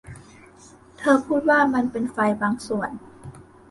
[0.97, 2.89] เธอพูดว่ามันเป็นไฟบางส่วน